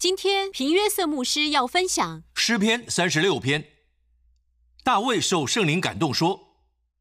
[0.00, 3.72] 今天平约瑟牧师要分享诗篇三十六篇。
[4.82, 6.54] 大卫受圣灵感动说：“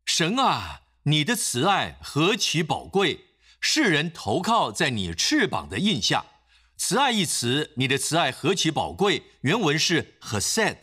[0.04, 3.28] 神啊，你的慈爱何其宝贵！
[3.62, 6.26] 世人投靠在你翅膀的印下。
[6.76, 9.24] 慈爱一词，你的慈爱何其宝贵！
[9.44, 10.76] 原文是 Hesed。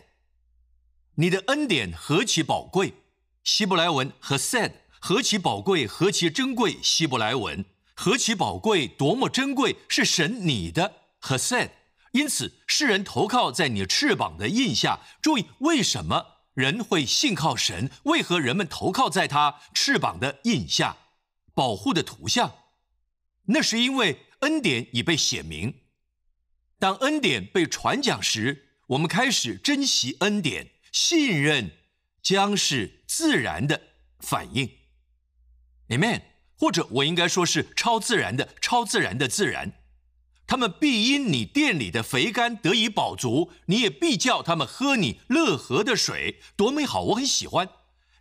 [1.17, 2.95] 你的恩典何其宝贵！
[3.45, 6.79] 希伯来文 Hesed 何其宝贵，何其珍贵！
[6.83, 9.77] 希伯来文何其宝贵，多么珍贵！
[9.87, 11.69] 是神你的 Hesed。
[12.17, 15.01] 因此，世人投靠在你翅膀的印下。
[15.21, 17.91] 注意，为什么人会信靠神？
[18.05, 20.97] 为何人们投靠在他翅膀的印下？
[21.53, 22.55] 保护的图像，
[23.49, 25.83] 那是因为恩典已被显明。
[26.79, 31.73] 当恩典被传讲时，我们开始珍惜恩典，信任
[32.23, 33.83] 将是自然的
[34.21, 34.71] 反应。
[35.89, 36.23] Amen。
[36.59, 39.75] 或者我应该说是超自然的、超自然的自然。
[40.47, 47.03] 他们必因你店里的肥甘得以饱足，你也必叫他们喝你乐河的水，多美好！
[47.03, 47.69] 我很喜欢。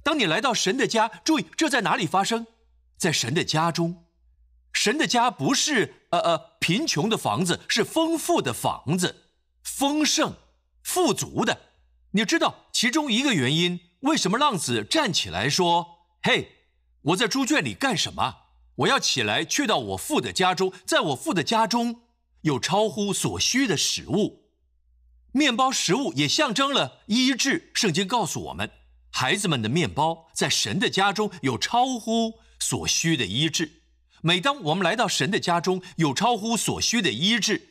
[0.02, 2.48] 当你来到神的家，注意这在哪里发生？
[2.98, 4.06] 在神的家中。
[4.74, 9.30] 神的家不是呃呃贫穷的房子，是丰富的房子，
[9.64, 10.34] 丰盛、
[10.84, 11.60] 富足的。
[12.12, 13.80] 你知道其中一个原因？
[14.02, 16.52] 为什么浪子站起来说：“嘿，
[17.02, 18.36] 我在猪圈里干什么？
[18.78, 22.02] 我要起来去到我父的家中，在我父的家中。”
[22.46, 24.44] 有超乎所需的食物，
[25.32, 27.72] 面包食物也象征了医治。
[27.74, 28.70] 圣经告诉我们，
[29.10, 33.82] 孩子们的面包在神的家中有超乎所需的医治。
[34.22, 37.70] 每当我们来到神的家中，有超乎所需的医治，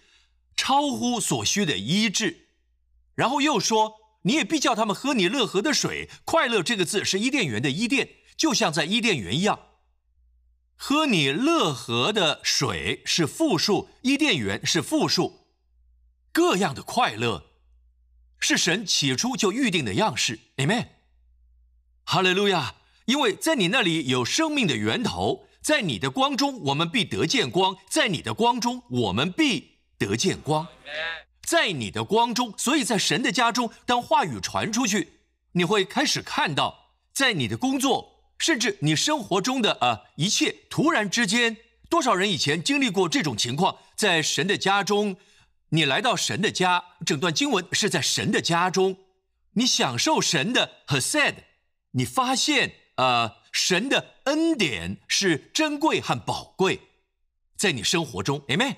[0.57, 2.49] 超乎所需的医治。
[3.15, 6.11] 然后又说，你也必叫他们喝你乐河的水。
[6.25, 9.61] 快乐这个字是伊甸园的伊甸，就像在伊甸园一样。
[10.77, 15.47] 喝你乐河的水是复数，伊甸园是复数，
[16.33, 17.47] 各样的快乐
[18.39, 20.41] 是神起初就预定的样式。
[20.57, 20.89] Amen，
[22.05, 22.75] 哈利路亚！
[23.07, 30.67] 因为在你那里有生命的源头，在你的光中我们必得见光，在你的光中我们必得见光，
[31.43, 35.21] 在你的光中，所以在神的家中，当话语传出去，
[35.53, 38.14] 你会开始看到，在你的工作。
[38.39, 41.57] 甚至你生活中的呃一切，突然之间，
[41.89, 43.79] 多少人以前经历过这种情况？
[43.97, 45.17] 在神的家中，
[45.71, 48.97] 你来到神的家，整段经文是在神的家中，
[49.53, 51.35] 你享受神的和 said，
[51.93, 56.81] 你发现呃神的恩典是珍贵和宝贵，
[57.57, 58.77] 在你生活中，amen。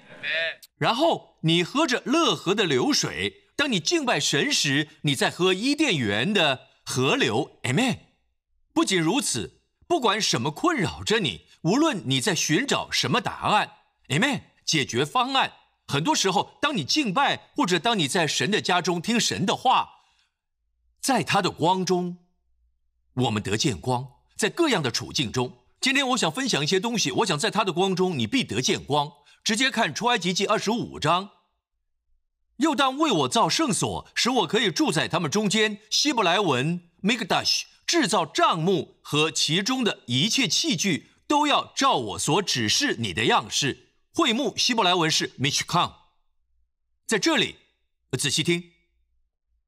[0.76, 7.98] 然后你喝着乐河的流水，当你敬拜神时，你在喝伊甸园的河流，amen。
[8.76, 13.72] 不仅如此，不管什么困扰着你，无论你在寻找什么答案
[14.08, 15.54] ，Amen，解决方案。
[15.88, 19.88] 很多时候，当你敬拜，或者当你在神的家中听神的话，
[21.00, 22.18] 在他的光中，
[23.14, 24.06] 我们得见光。
[24.36, 27.10] 在各样的处境中，今天我想分享一些东西。
[27.10, 29.10] 我想在他的光中，你必得见光。
[29.42, 31.30] 直接看出埃及记二十五章。
[32.58, 35.78] 又当为我造圣所，使我可以住在他们中间。
[35.88, 37.62] 希伯来文 Mikdash。
[37.86, 43.90] 制造帐幕和其中的一切器具都要照我所指示你的样式。
[44.12, 45.92] 会幕希伯来文是 Mishkan。
[47.06, 47.56] 在这里，
[48.18, 48.72] 仔细听，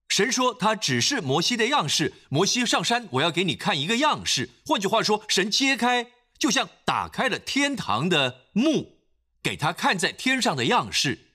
[0.08, 2.14] 神说他指示摩西的样式。
[2.28, 4.50] 摩西上山，我要给你看一个样式。
[4.66, 8.98] 换句话说，神揭开，就像打开了天堂的幕，
[9.40, 11.26] 给他看在天上的样式。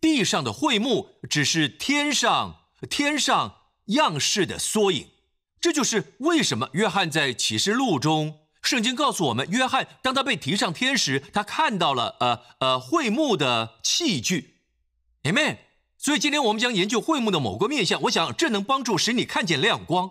[0.00, 5.11] 地上的会幕只是天上天上样式的缩影。
[5.62, 14.56] 这就是为什么约翰在启示录中，圣经告诉我们，约翰当他被提上天时，他看到了呃呃会幕的器具
[15.22, 15.58] ，Amen。
[15.96, 20.10] 所以今天我们将研究会幕的某个面相，我想这能帮助使你看见亮光，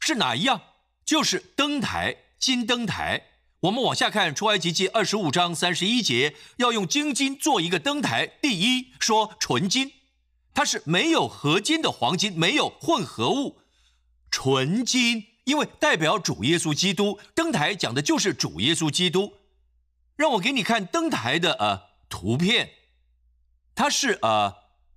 [0.00, 0.60] 是哪一样？
[1.04, 3.22] 就是灯台，金灯台。
[3.60, 8.26] 我们往下看出埃及记二十五章三十一节，要用金金做一个灯台。
[8.42, 9.92] 第一说纯金，
[10.52, 13.61] 它是没有合金的黄金，没有混合物。
[14.32, 19.34] 纯金，因为代表主耶稣基督，灯台讲的就是主耶稣基督。
[20.16, 22.70] 让我给你看灯台的呃图片，
[23.74, 24.54] 它是呃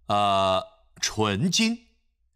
[0.08, 0.64] 呃
[1.02, 1.88] 纯金，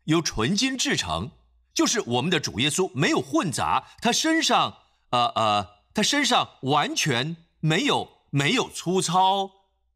[0.04, 1.32] 由纯金制成，
[1.74, 4.80] 就是我们的主耶稣没有混杂，他身上
[5.12, 9.52] 呃呃他身上完全没有没有粗糙、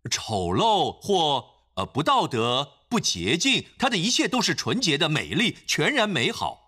[0.09, 1.45] 丑陋或
[1.75, 6.62] 呃不道德、不洁净，他的一切都是纯洁的、美丽、全然美好。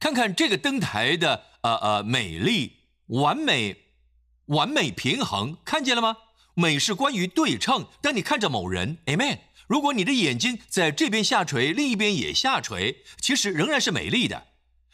[0.00, 3.76] 看看这个灯台的呃呃美丽、完美、
[4.46, 6.16] 完美平衡，看见了吗？
[6.54, 7.86] 美是关于对称。
[8.00, 9.38] 当你看着某人，Amen。
[9.68, 14.48] 如果你的眼睛在这边下垂，另一边也下垂，其实仍然是美丽的。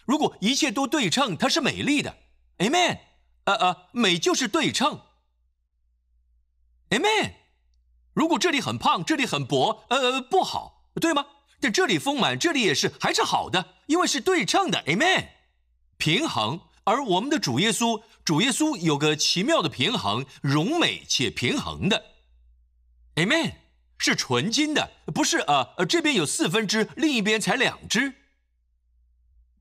[0.05, 2.17] 如果一切都对称，它是美丽的。
[2.59, 2.99] Amen。
[3.45, 5.01] 呃呃，美就是对称。
[6.91, 7.33] Amen。
[8.13, 11.25] 如果这里很胖，这里很薄，呃，不好，对吗？
[11.61, 14.83] 但这里丰满，这里也是，还是好的，因为是对称的。
[14.87, 15.29] Amen。
[15.97, 16.61] 平衡。
[16.85, 22.05] 而我们的主耶稣，主耶稣有个奇妙的平衡，荣美且平衡的。
[23.17, 23.55] Amen。
[23.99, 28.13] 是纯金的，不是呃，这边有四分之，另一边才两只。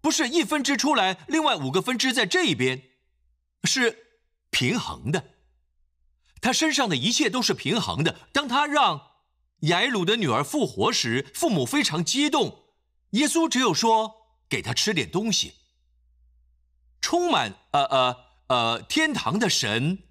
[0.02, 2.84] 不是一分支出来，另外五个分支在这一边，
[3.64, 4.08] 是
[4.50, 5.32] 平衡的。
[6.42, 8.20] 他身上的一切都是平衡的。
[8.34, 9.14] 当他让
[9.62, 12.65] 雅鲁的女儿复活时，父母非常激动。
[13.12, 15.54] 耶稣只有说：“给他吃点东西。”
[17.02, 18.18] 充满呃呃
[18.48, 20.04] 呃天堂的神，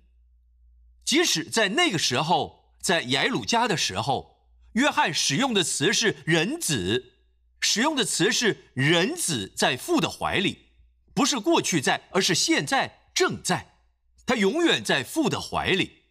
[1.04, 7.12] 即使在那个时候，在耶鲁家的时候，约翰使用的词是“人子”。
[7.60, 10.68] 使用的词是“人子在父的怀里”，
[11.14, 13.78] 不是过去在，而是现在正在。
[14.26, 16.04] 他永远在父的怀里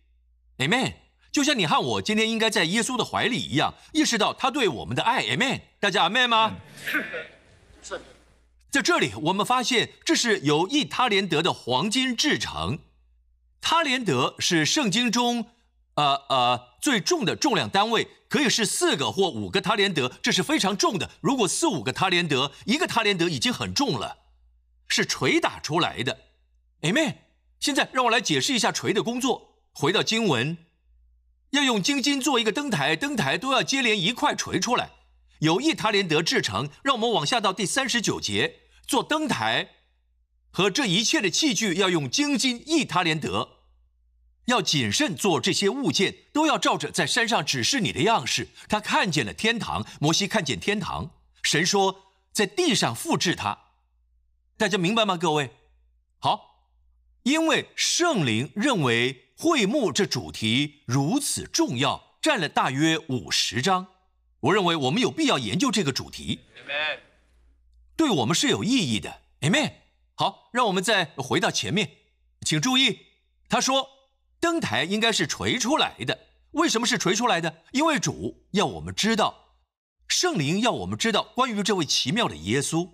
[0.57, 1.02] ，Amen。
[1.33, 5.61] 就像你和我今天应该在耶稣的怀里一样，意识到他对我们的爱，Amen。
[5.79, 6.55] 大家 Amen 吗？
[6.85, 7.03] 是
[7.81, 7.99] 是。
[8.69, 12.79] 在这里，我们发现这是由一他连德的黄金制成。
[13.59, 15.47] 他连德是圣经中。
[15.95, 21.11] 呃呃，最重的重量单位可以是四个或五个他连德，这是非常重的。
[21.21, 24.17] 如果四五个他连德，一个他连德已经很重了，
[24.87, 26.17] 是锤打出来的。
[26.81, 27.17] Amen。
[27.59, 29.59] 现在让我来解释一下锤的工作。
[29.71, 30.57] 回到经文，
[31.53, 34.89] 要用金金做一个灯台，灯台都要接连一块锤出来，
[35.39, 36.67] 由一他连德制成。
[36.83, 39.69] 让我们往下到第三十九节，做灯台
[40.49, 43.59] 和这一切的器具要用金金一他连德。
[44.45, 48.49] 要谨慎做这些物件，都要照着在山上指示你的样式。
[48.67, 51.11] 他看见了天堂，摩西看见天堂，
[51.43, 53.57] 神说在地上复制它。
[54.57, 55.15] 大家明白吗？
[55.15, 55.51] 各位，
[56.17, 56.65] 好，
[57.21, 63.87] 因为圣灵认为会幕这主题如此重要，占了大约五十章。
[64.41, 66.41] 我认为我们有必要研究这个主题。
[66.57, 66.99] Amen。
[67.95, 69.21] 对我们是有意义的。
[69.41, 69.73] Amen。
[70.15, 71.89] 好，让我们再回到前面，
[72.41, 72.99] 请注意，
[73.49, 73.89] 他说。
[74.39, 76.19] 灯台应该是锤出来的，
[76.51, 77.63] 为什么是锤出来的？
[77.71, 79.55] 因为主要我们知道，
[80.09, 82.89] 圣灵要我们知道关于这位奇妙的耶稣，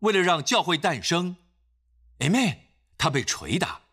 [0.00, 1.36] 为了让教会诞生
[2.18, 2.58] ，Amen，
[2.98, 3.83] 他被捶打。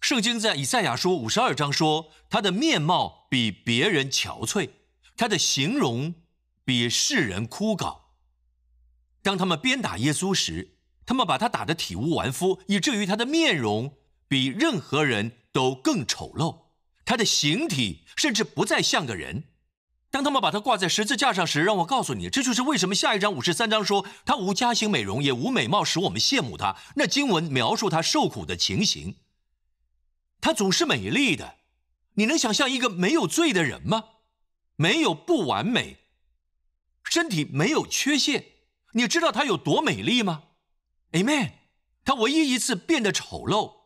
[0.00, 4.70] 圣经在以赛亚书五十二章说，他的面貌比别人憔悴，
[5.16, 6.14] 他的形容
[6.64, 7.98] 比世人枯槁。
[9.22, 10.76] 当他们鞭打耶稣时，
[11.06, 13.94] 他们把他打得体无完肤，以至于他的面容
[14.28, 15.36] 比任何人。
[15.52, 16.58] 都更丑陋，
[17.04, 19.48] 他的形体甚至不再像个人。
[20.12, 26.76] 当他们把他挂在十字架上时，让我告诉你，这就是为什么下一章五十三章说他无家型美容，也无美貌，使我们羡慕他。
[26.94, 29.16] 那经文描述他受苦的情形，
[30.40, 31.56] 她总是美丽的。
[32.14, 34.04] 你能想象一个没有罪的人吗？
[34.76, 35.98] 没有不完美，
[37.04, 38.46] 身体没有缺陷。
[38.94, 40.44] 你知道她有多美丽吗
[41.12, 41.52] ？Amen。
[42.04, 43.82] 他唯一一次变得丑陋，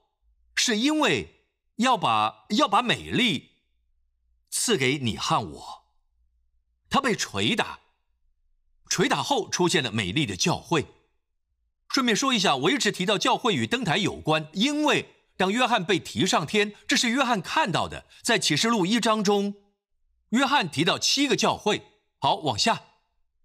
[0.54, 1.30] 是因为。
[1.78, 3.50] 要把要把美丽
[4.48, 5.86] 赐给你和我。
[6.88, 7.80] 他被捶打，
[8.88, 10.86] 捶打后出现了美丽的教会。
[11.88, 18.06] 顺便说一下，我一直提到教会与灯台有关，因为当约翰被提上天，这是约翰看到的。
[18.22, 19.54] 在启示录一章中，
[20.30, 21.82] 约翰提到七个教会。
[22.20, 22.82] 好，往下，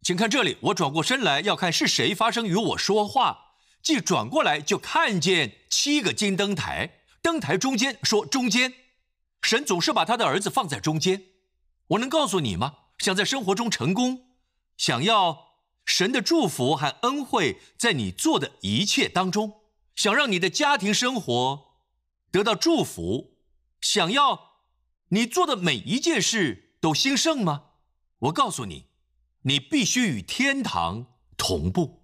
[0.03, 0.57] 请看这里。
[0.61, 7.01] 我转过身来要看是谁发生与我说话，即转过来就看见七个金灯台。
[7.21, 8.73] 灯台中间说：“中间，
[9.41, 11.23] 神总是把他的儿子放在中间。
[11.87, 12.75] 我能告诉你吗？
[12.99, 14.27] 想在生活中成功，
[14.77, 15.55] 想要
[15.85, 19.61] 神的祝福和恩惠在你做的一切当中，
[19.95, 21.68] 想让你的家庭生活
[22.31, 23.37] 得到祝福，
[23.81, 24.51] 想要
[25.09, 27.63] 你做的每一件事都兴盛吗？
[28.19, 28.85] 我告诉你，
[29.41, 32.03] 你必须与天堂同步。”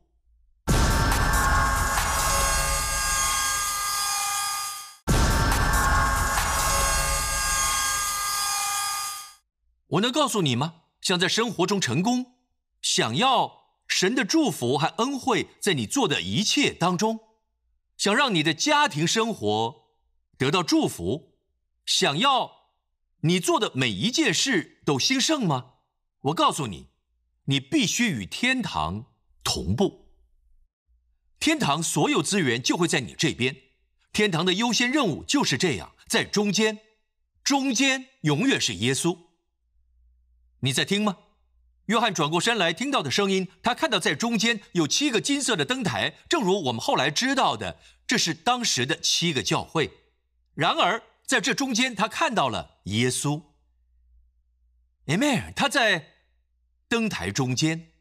[9.89, 10.82] 我能告诉你吗？
[11.01, 12.38] 想在生活中成功，
[12.82, 17.20] 想要神的祝福和恩惠在你做的一切当中，
[17.96, 19.85] 想让你的家庭生活
[20.38, 21.38] 得到祝福，
[21.86, 22.72] 想要
[23.22, 25.74] 你做的每一件事都兴盛吗？
[26.22, 26.89] 我告诉你，
[27.46, 29.13] 你必须与天堂
[29.44, 30.10] 同步。
[31.39, 33.56] 天堂所有资源就会在你这边，
[34.12, 36.80] 天堂的优先任务就是这样，在中间，
[37.44, 39.18] 中间永远是耶稣。
[40.62, 41.18] 你在听吗？
[41.86, 49.92] 约翰转过身来，听到的声音，他看到在中间有七个金色的灯台，正如我们后来知道的，这是当时的七个教会。
[50.55, 53.43] 然而，在这中间，他看到了耶稣。
[55.05, 56.13] Amen，他在
[56.88, 57.91] 灯台中间。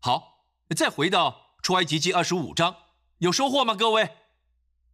[0.00, 2.76] 好，再回到出埃及记二十五章，
[3.18, 4.16] 有收获吗，各位？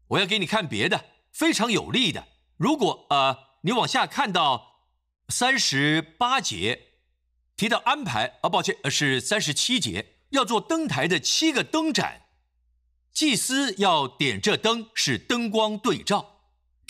[0.08, 2.28] 我要给你看别的，非常有利的。
[2.56, 4.82] 如果呃，你往下看到
[5.28, 6.88] 三十八节。
[7.56, 12.22] 提到安排啊，抱歉，是三十七节，要做灯台的七个灯盏，
[13.12, 16.39] 祭司要点这灯，是灯光对照，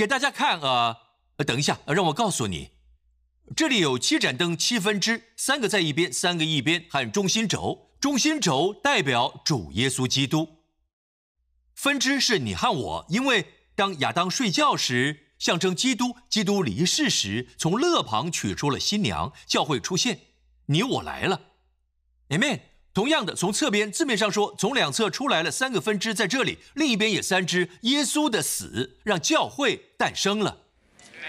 [0.00, 0.96] 给大家看啊。
[1.46, 2.70] 等一下，让我告诉你，
[3.54, 10.62] 这里有七盏灯，七分支三个在一边，三个一边，和中心轴，中心轴代表主耶稣基督，
[11.74, 20.20] 分支是你和我，因为当亚当睡觉时，象征基督，基督离世时，从勒旁取出了新娘，教会出现。
[20.66, 21.42] 你我来了
[22.30, 22.69] ，Amen。
[22.92, 27.70] 同样的，从侧边字面上说，从两侧出来了三个分支，在这里，另一边也三支。
[27.82, 30.62] 耶稣的死让教会诞生了。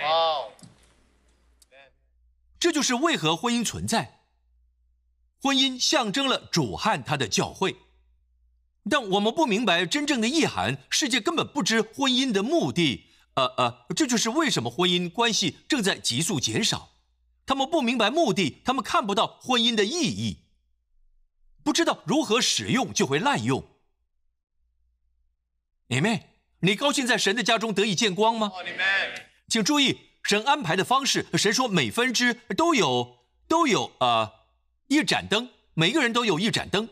[0.02, 0.48] 哇！
[2.60, 4.22] 这就是为何婚姻存在。
[5.40, 7.78] 婚姻象征了主和他的教会，
[8.90, 13.08] 但我们不明白真正的意涵，世界根本不知婚姻的目的。
[13.34, 16.90] 呃呃，这就是为什么婚姻关系正在急速减少。
[17.46, 20.41] 他们不明白目的，他们看不到婚姻的意义，
[21.64, 23.64] 不知道如何使用就会滥用。
[25.88, 26.30] 你妹，
[26.62, 28.52] 你高兴在神的家中得以见光吗？
[29.48, 34.32] 请注意，神安排的方式，神说每分支都有都有啊
[34.88, 36.88] 一盏灯，每个人都有一盏灯，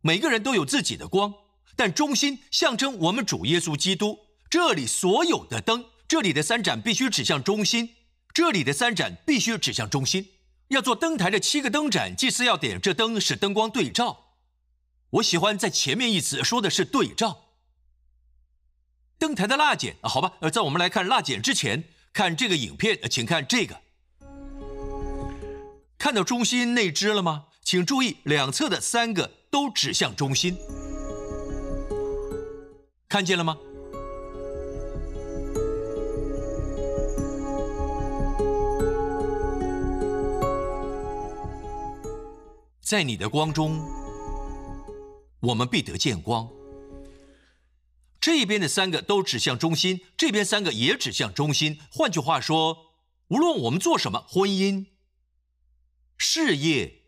[0.00, 1.34] 每个人都有自己的光，
[1.74, 4.20] 但中心象征我们主耶稣基督。
[4.48, 7.96] 这里所有的灯，这里的三盏必须指向中心。
[8.32, 10.28] 这里的三盏必须指向中心，
[10.74, 14.24] 要做灯台的七个灯盏，祭祀要点这灯，使灯光对照。
[15.10, 17.42] 我喜欢在前面一词说的是对照。
[19.18, 23.80] 灯台的蜡剪啊，好吧，呃，在我们来看蜡剪之前，看这个影片，请看这个，
[25.96, 27.44] 看到中心那只了吗？
[27.62, 30.58] 请注意，两侧的三个都指向中心，
[33.08, 33.56] 看见了吗？
[42.94, 43.84] 在你的光中，
[45.40, 46.48] 我们必得见光。
[48.20, 51.80] 这边的三个都指向中心，这边三个也指向中心。
[51.90, 52.94] 换句话说，
[53.26, 54.86] 无论我们做什么，婚姻、
[56.16, 57.02] 事业、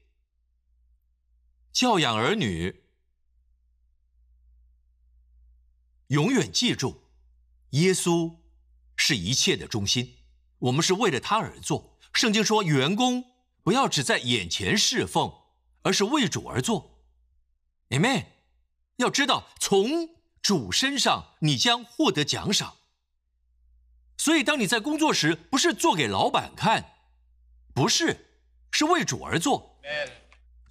[1.73, 2.83] 教养儿女，
[6.09, 7.05] 永远记住，
[7.71, 8.39] 耶稣
[8.97, 10.17] 是一切的中心。
[10.59, 11.97] 我们是为了他而做。
[12.13, 15.46] 圣经说，员工不要只在眼前侍奉。
[15.87, 16.99] 而是为主而做
[17.91, 18.25] ，Amen。
[18.97, 20.09] 要知道，从
[20.43, 22.75] 主身上你将获得奖赏。
[24.19, 26.97] 所以，当你在工作时，不是做给老板看，
[27.73, 28.27] 不是，
[28.73, 29.79] 是为主而做。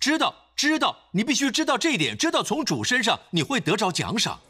[0.01, 4.41] 知道，知道，你必须知道这一点，知道从主身上你会得着奖赏。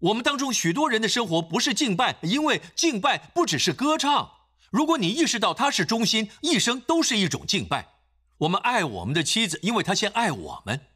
[0.00, 4.32] 我们当中许多人的生活不是敬拜，因为敬拜不只是歌唱。
[4.70, 7.97] 如果你意识到他是中心，一生都是一种敬拜。
[8.38, 10.86] 我们爱我们的妻子，因为她先爱我们。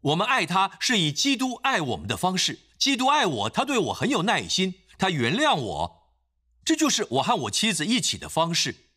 [0.00, 2.60] 我们爱她是以基督爱我们的方式。
[2.78, 6.02] 基督爱我，他对我很有耐心，他原谅我。
[6.64, 8.88] 这就是我和我妻子一起的方式。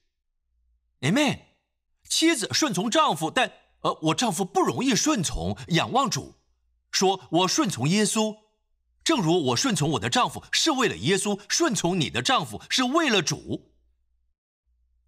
[1.01, 1.41] Amen。
[2.09, 5.55] 妻子顺从丈夫，但呃，我丈夫不容易顺从。
[5.67, 6.35] 仰望主，
[6.89, 8.37] 说我顺从耶稣，
[9.03, 13.71] 正如我顺从我的丈夫是为了耶稣，顺从你的丈夫是为了主。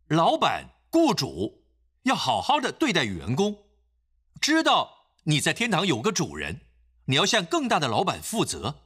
[0.08, 1.67] 老板、雇主。
[2.08, 3.66] 要好好的对待员工，
[4.40, 6.62] 知道你在天堂有个主人，
[7.06, 8.84] 你要向更大的老板负责。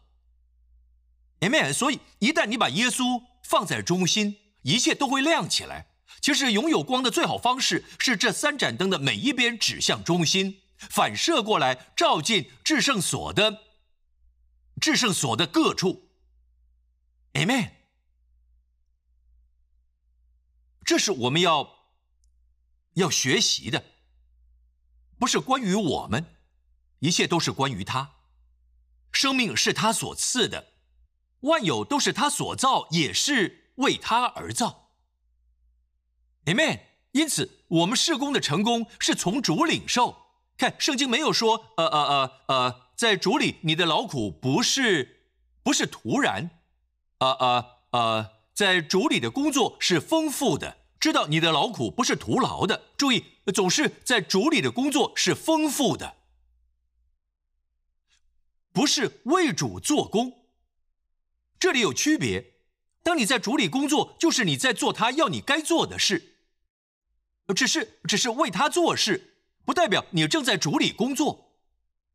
[1.42, 1.72] Amen。
[1.72, 5.92] 所以一旦你把耶稣放在中心，一切都会亮起来。
[6.20, 13.60] 其实拥有光的最好方式是这三盏灯的每一边指向中心，反射过来照进至圣所的
[14.80, 16.10] 至圣所的各处。
[17.34, 17.70] Amen。
[20.84, 21.81] 这是我们要。
[22.94, 23.84] 要学习的，
[25.20, 26.26] 不是关于我们，
[27.00, 28.12] 一切都是关于他。
[29.12, 30.74] 生命是他所赐的，
[31.42, 34.92] 万有都是他所造，也是为他而造。
[36.46, 36.82] Amen。
[37.14, 40.16] 因此，我们事工的成功是从主领受。
[40.58, 46.52] 看圣经没有说，呃呃呃呃，在主里你的劳苦不是不是徒然，
[47.18, 50.78] 呃呃呃，在主里的工作是丰富的。
[51.02, 52.90] 知道你的劳苦不是徒劳的。
[52.96, 56.16] 注意，总是在主里的工作是丰富的，
[58.72, 60.46] 不是为主做工。
[61.60, 62.54] 这里有区别。
[63.04, 66.36] 当你在主里工作，就是你在做他要你该做的事，
[67.56, 71.58] 只是只是为他做事，不代表你正在主里工作。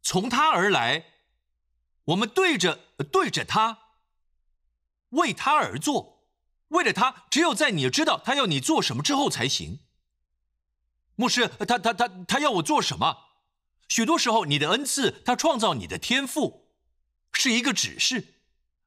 [0.00, 1.06] 从他而来，
[2.04, 2.78] 我们对着
[3.10, 3.78] 对着他，
[5.08, 6.15] 为他而做。
[6.68, 9.80] 为了他，只有在你知道他要你做什么之后才行。
[11.14, 13.16] 牧师，他他他他要我做什么？
[13.88, 16.73] 许多时候，你的恩赐，他创造你的天赋，
[17.32, 18.35] 是一个指示。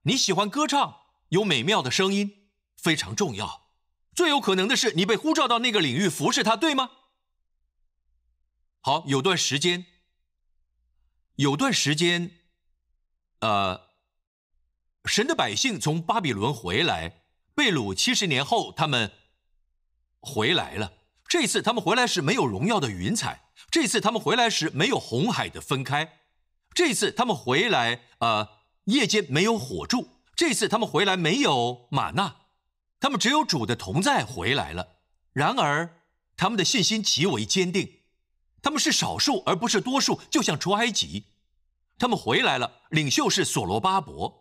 [0.03, 3.69] 你喜欢歌唱，有美妙的声音，非常重要。
[4.13, 6.91] 最有可能的是，你被呼召到那个领域服侍他，对吗？
[8.81, 9.85] 好，有段时间，
[11.35, 12.39] 有段时间，
[13.39, 13.89] 呃，
[15.05, 17.18] 神的百姓从巴比伦回来。
[17.59, 19.11] 被掳七十年后，他们
[20.21, 20.93] 回来了。
[21.27, 26.19] 这次他们回来时没有荣耀的云彩，这次他们回来时没有红海的分开，
[26.73, 28.47] 这次他们回来，呃，
[28.85, 32.37] 夜间没有火柱，这次他们回来没有玛纳，
[32.97, 34.95] 他们只有主的同在回来了。
[35.33, 35.97] 然而，
[36.37, 38.03] 他们的信心极为坚定，
[38.61, 41.25] 他们是少数而不是多数，就像出埃及。
[41.97, 44.38] 他们回来了，领袖是所罗巴伯。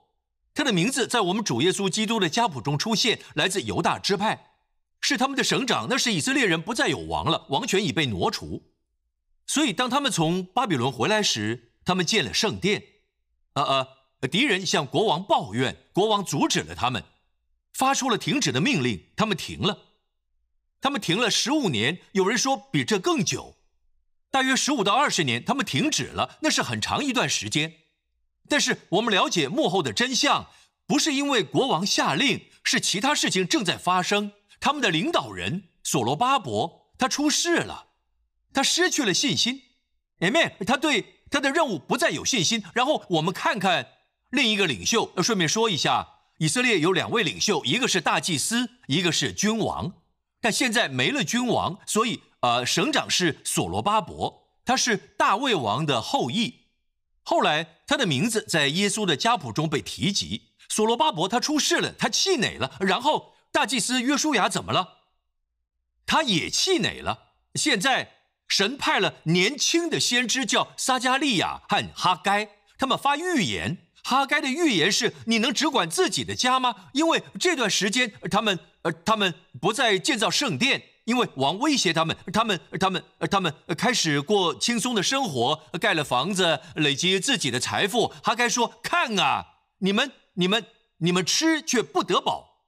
[0.59, 4.55] 他的名字在我们主耶稣基督的家谱中出现，来自犹大支派，
[5.01, 5.87] 是他们的省长。
[5.89, 8.65] 那时以色列人不再有王了，王权已被挪除。
[9.47, 12.83] 所以当他们从巴比伦回来时，他们建了圣殿。
[13.53, 17.05] 呃呃，敌人向国王抱怨，国王阻止了他们，
[17.73, 19.13] 发出了停止的命令。
[19.15, 19.79] 他们停了，
[20.81, 23.55] 他们停了十五年，有人说比这更久，
[24.33, 27.75] 大约十五到二十年，他们停止了，那是很长一段时间。
[28.49, 30.49] 但是我们了解幕后的真相，
[30.87, 34.33] 不是因为国王下令，是其他事情正在发生。
[34.61, 37.89] 他们的领导人所罗巴伯他出事了，
[38.53, 39.63] 他失去了信心。
[40.21, 40.53] Amen。
[40.65, 42.65] 他对他的任务不再有信心。
[42.75, 43.89] 然后我们看看
[44.31, 45.13] 另一个领袖。
[45.23, 46.09] 顺便说一下，
[46.39, 49.93] 以色列有两位领袖，一个是大祭司，一个是君王。
[50.41, 56.67] 但现在没了君王，所以呃，省长是所罗巴伯，他是大卫王的后裔。
[57.23, 60.43] 后来，他的名字在耶稣的家谱中被提及。
[60.69, 62.77] 所罗巴伯他出事了，他气馁了。
[62.79, 64.99] 然后大祭司约书亚怎么了？
[66.07, 67.31] 他也气馁了。
[67.55, 73.79] 现在神派了年轻的先知叫撒加利亚和哈该，他们发预言。
[74.05, 76.75] 哈该的预言是：你能只管自己的家吗？
[76.93, 80.83] 因为这段时间他们呃他们不再建造圣殿。
[81.09, 88.09] 因为王威胁他们，他们、他们、他们开始过轻松的生活，盖了房子，累积自己的财富。
[88.23, 89.47] 哈该说：“看啊，
[89.79, 90.67] 你们、你们、
[90.99, 92.59] 你们吃却不得饱，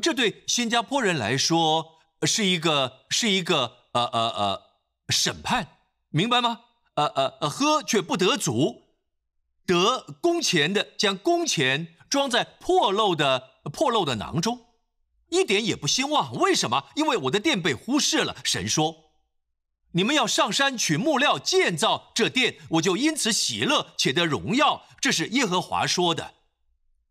[0.00, 4.62] 这对新加坡人来说是一个、是一个呃呃呃
[5.10, 5.68] 审判，
[6.08, 6.60] 明白吗？
[6.94, 8.84] 呃呃呃，喝却不得足，
[9.66, 14.58] 得工钱的将工钱装在破漏的破漏的囊中。”
[15.30, 16.84] 一点也不兴旺，为什么？
[16.94, 18.36] 因为我的殿被忽视了。
[18.44, 19.10] 神说
[19.92, 26.34] ：“你们要上山取木料建造这殿，我就因此喜乐且得荣耀。”这是耶和华说的。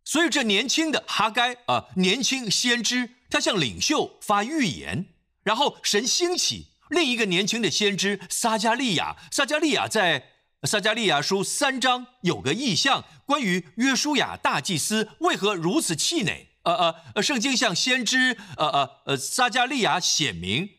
[0.03, 5.05] 所以这年轻的哈该啊，年轻先知，他向领袖发预言，
[5.43, 9.15] 然后神兴起另一个年轻的先知撒加利亚。
[9.31, 10.31] 撒加利亚在
[10.63, 16.48] 撒加利亚书三章有个意象，关于约书亚大祭司为何如此气馁。
[16.63, 20.69] 呃呃，圣经向先知呃呃呃撒加利亚显明，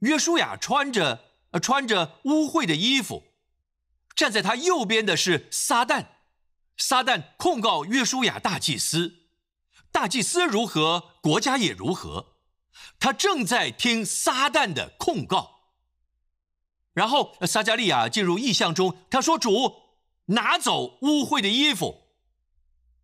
[0.00, 1.24] 约书亚穿着
[1.62, 3.22] 穿着污秽的衣服，
[4.14, 6.06] 站在他右边的是撒旦，
[6.76, 9.28] 撒旦控告约书亚大祭司，
[9.92, 12.34] 大祭司如何，国家也如何，
[12.98, 15.70] 他正在听撒旦的控告，
[16.92, 19.82] 然后撒加利亚进入异象中，他说：“主
[20.26, 22.02] 拿走污秽的衣服。”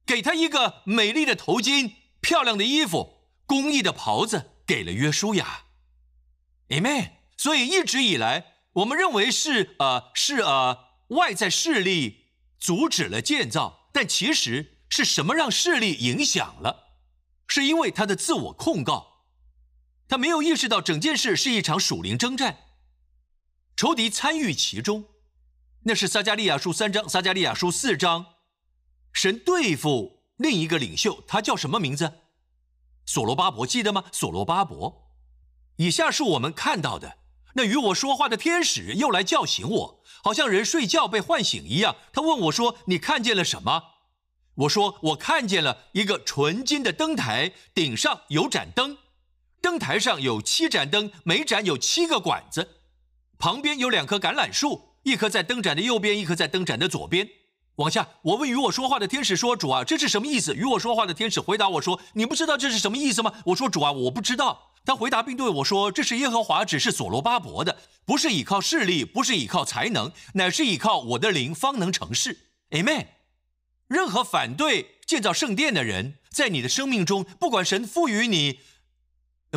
[0.04, 5.64] 给他一个美丽的头巾、漂亮的衣服、工艺的袍子，给了约书亚。
[6.68, 7.12] Amen。
[7.36, 12.26] 所以一直以来，我们认为是呃是呃外在势力
[12.60, 16.94] 阻止了建造，但其实是什么让势力影响了？
[17.48, 19.24] 是因为他的自我控告，
[20.08, 22.58] 他没有意识到整件事是一场属灵征战，
[23.76, 25.06] 仇敌参与其中。
[25.82, 28.31] 那是撒加利亚书三章，撒加利亚书四章。
[29.12, 32.12] 神对付另一个领袖，他叫什么名字？
[33.04, 34.04] 所罗巴伯，记得吗？
[34.12, 35.10] 所罗巴伯。
[35.76, 37.18] 以下是我们看到的：
[37.54, 41.96] 那与我说话的天使又来叫醒我，好像人睡觉被唤醒一样。
[42.12, 43.82] 他问我说：“你看见了什么？”
[44.54, 48.98] 我说：“我看见了一个纯金的灯台，顶上有盏灯，
[49.60, 52.76] 灯台上有七盏灯，每盏有七个管子，
[53.38, 57.28] 旁边有两棵橄榄树，一棵在灯盏的右边，一棵在灯盏的左边。
[57.76, 72.50] 往下，我问与我说话的天使说：“主啊，这是什么意思？”与我说话的天使回答我说：“你不知道这是什么意思吗？”我说：“主啊，我不知道。”他回答并对我说：“这是耶和华指示所罗巴伯的，不是依靠势力，不是依靠才能，乃是依靠我的灵方能成事。
[72.70, 73.06] ”Amen。
[73.88, 78.60] 任何反对建造圣殿的人，在你的生命中，不管神赋予你。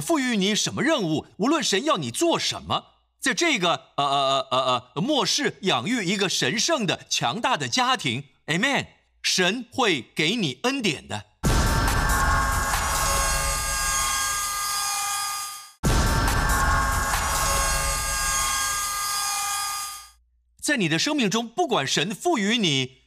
[0.01, 1.25] 赋予你什么任务？
[1.37, 2.85] 无论神要你做什么，
[3.25, 8.85] 在这个呃呃呃呃呃末世养育一个神圣的强大的家庭，Amen。
[9.23, 11.25] 神会给你恩典的。
[20.61, 22.97] 在你的生命中，不管神赋予你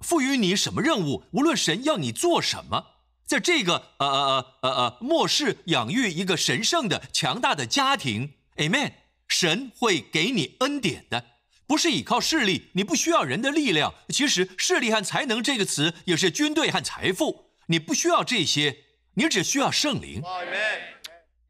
[0.00, 2.86] 赋予你什么任务，无论神要你做什么。
[3.26, 8.92] 在这个呃呃呃呃呃末世养育一个神圣的强大的家庭，Amen。
[9.28, 11.24] 神会给你恩典的，
[11.66, 13.94] 不是依靠势力，你不需要人的力量。
[14.08, 18.84] 其实势力和才能这个词也是军队和财富，你不需要这些，
[19.14, 20.22] 你只需要圣灵。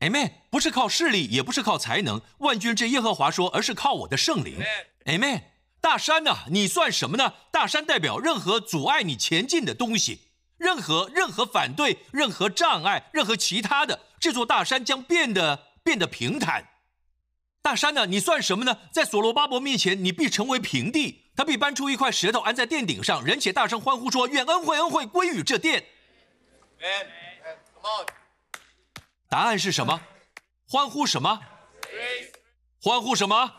[0.00, 0.32] Amen。
[0.50, 2.22] 不是靠势力，也不是靠才能。
[2.38, 4.58] 万军之耶和华说，而是靠我的圣灵。
[5.04, 5.42] Amen。
[5.80, 7.34] 大山呐，你算什么呢？
[7.52, 10.20] 大山代表任何阻碍你前进的东西。
[10.56, 16.64] 任何任何反对，任何障碍，任何其他的，这座大山将变得变得平坦。
[17.66, 18.06] 大山呢？
[18.06, 18.78] 你算什么呢？
[18.92, 21.24] 在所罗巴伯面前，你必成为平地。
[21.34, 25.84] 他必搬出一块石头安在殿顶上，人且大声欢呼说：“愿恩惠恩惠归于这殿。”
[27.74, 28.06] Come on。
[29.28, 30.00] 答案是什么？
[30.68, 31.40] 欢呼什么？
[32.80, 33.54] 欢呼什么？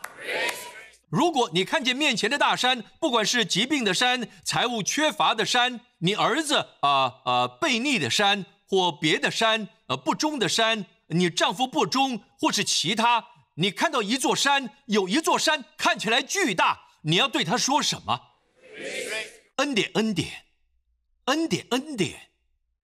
[1.10, 13.22] 如果你看见面前的大山，不管是疾病的山、财务缺乏的山、你儿子啊啊背逆的山，或别的山，呃不忠的山，你丈夫不忠，或是其他，
[13.58, 18.20] 你看到一座山，有一座山看起来巨大，你要对他说什么？
[19.56, 20.44] 恩典，恩典，
[21.24, 22.30] 恩典，恩典，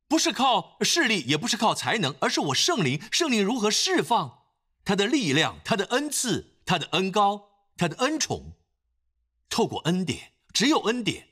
[0.09, 4.45] 不是靠势力，也不是靠才能，而是我圣灵，圣灵如何释放
[4.85, 7.51] 他的力量，他的恩赐，他的恩高。
[7.77, 8.53] 他的恩宠，
[9.49, 11.31] 透过恩典，只有恩典。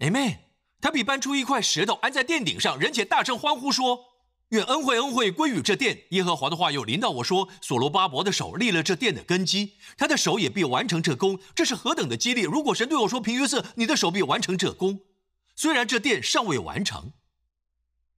[0.00, 0.38] Amen。
[0.80, 4.06] 他比搬出一块石头安在殿顶上，人且大声欢呼说
[4.50, 11.40] ：“愿恩惠恩惠归于这殿。”耶和华的话又临到我说：“所罗巴伯的手立了这殿的根基，他的手也必完成这功。
[11.54, 12.42] 这是何等的激励！
[12.42, 15.00] 如果神对我说：‘平约瑟，你的手臂完成这功。’
[15.56, 17.12] 虽然这殿尚未完成，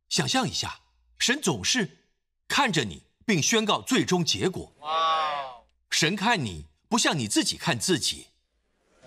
[0.08, 0.80] 想象一下，
[1.18, 2.04] 神总是
[2.46, 4.74] 看着你，并宣告最终结果。
[4.80, 5.64] 哇！
[5.90, 6.66] 神看你。
[6.92, 8.26] 不像你自己看自己。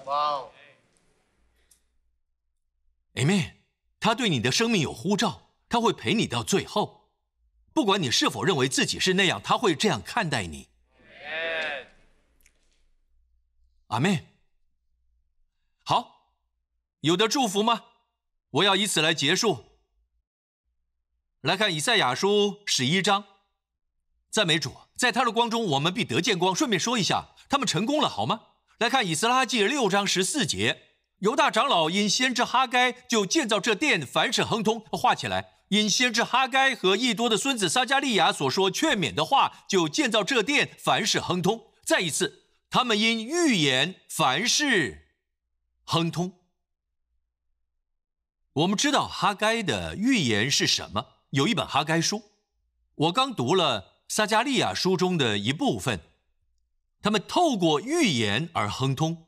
[0.05, 0.43] 哇
[3.13, 3.51] ，Amen。
[3.99, 6.94] 他对你的生命有呼召，他会陪你到最后。
[7.75, 10.69] 不管你是否认为自己是那样，他会这样看待你。
[13.88, 14.25] 阿门。
[15.83, 16.31] 好，
[17.01, 17.83] 有的祝福吗？
[18.49, 19.65] 我要以此来结束。
[21.41, 23.25] 来看以赛亚书十一章，
[24.31, 26.55] 赞美主，在他的光中，我们必得见光。
[26.55, 27.35] 顺便说一下。
[27.49, 28.41] 他们成功了，好吗？
[28.77, 30.81] 来看《以斯拉记》六章十四节，
[31.19, 34.79] 犹大长老因先知哈该就建造这殿，凡事亨通。
[34.91, 41.73] 画起来，因先知哈该和益多的孙子撒加利亚所说劝勉的话，就建造这殿，凡事亨通。
[41.83, 45.09] 再一次，他们因预言，凡事
[45.83, 46.39] 亨通。
[48.53, 51.07] 我们知道哈该的预言是什么？
[51.31, 52.23] 有一本哈该书，
[52.95, 55.99] 我刚读了撒加利亚书中的一部分。
[57.01, 59.27] 他们透过预言而亨通，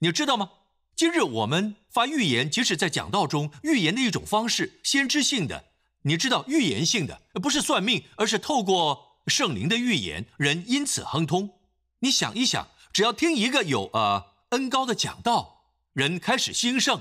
[0.00, 0.50] 你知道吗？
[0.94, 5.69] 今日我们发预言，即使在讲道中，预言的一种方式，先知性的。
[6.02, 11.58] 你知道，预言性的不是算命，而是透过圣灵的预言，人因此亨通。
[12.00, 17.00] 你想一想，只要听一个有呃恩高的讲道，人开始兴盛。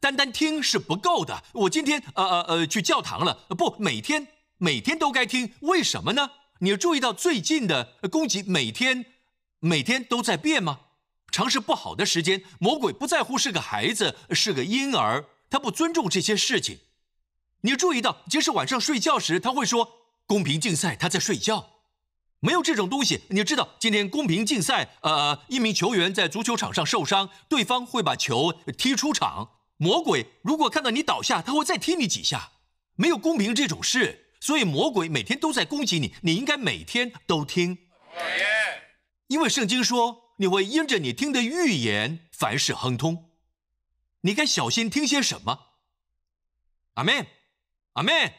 [0.00, 1.42] 单单听是不够的。
[1.52, 6.30] 我今天呃呃呃去教堂了，不，每天每天都该听，为什么呢？
[6.60, 9.04] 你注意到最近的攻击每天
[9.60, 10.80] 每天都在变吗？
[11.30, 16.78] 尝试不好的时间，魔鬼不在乎是个孩子是个婴儿，他不尊重这些事情。
[17.64, 21.70] 你注意到，即使晚上睡觉时，他会说公平竞赛，他在睡觉，
[22.40, 23.22] 没有这种东西。
[23.30, 29.52] 你知道，今天公平竞赛，呃，一名球员在足球场上受伤，对方会把球踢出场。
[29.78, 32.50] 魔鬼如果看到你倒下，他会再踢你几下。
[32.96, 34.20] 没有公平这种事。
[34.40, 37.78] 所以魔鬼每天都在攻击你，你应该每天都听，
[39.28, 43.30] 因为圣经说你会因着你听的预言凡事亨通。
[44.20, 45.60] 你该小心听些什么？
[46.96, 47.26] 阿门，
[47.94, 48.32] 阿门。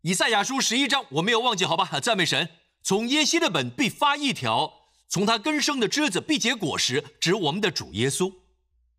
[0.00, 2.00] 以赛亚书十一章，我没有忘记，好吧？
[2.00, 2.48] 赞美神。
[2.82, 8.32] 从耶西的本必发一条，从他根生的枝子必结果实，指我们的主耶稣。